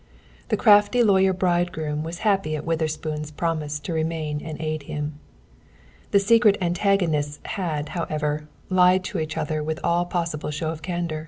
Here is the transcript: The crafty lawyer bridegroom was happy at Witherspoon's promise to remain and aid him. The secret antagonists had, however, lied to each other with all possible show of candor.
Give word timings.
The 0.49 0.57
crafty 0.57 1.03
lawyer 1.03 1.31
bridegroom 1.31 2.01
was 2.01 2.17
happy 2.25 2.55
at 2.55 2.65
Witherspoon's 2.65 3.29
promise 3.29 3.79
to 3.81 3.93
remain 3.93 4.41
and 4.43 4.59
aid 4.59 4.81
him. 4.89 5.19
The 6.09 6.17
secret 6.19 6.57
antagonists 6.59 7.39
had, 7.45 7.89
however, 7.89 8.47
lied 8.71 9.03
to 9.03 9.19
each 9.19 9.37
other 9.37 9.61
with 9.63 9.79
all 9.83 10.05
possible 10.07 10.49
show 10.49 10.71
of 10.71 10.81
candor. 10.81 11.19